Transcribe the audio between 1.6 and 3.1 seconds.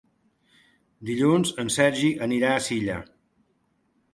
en Sergi anirà a Silla.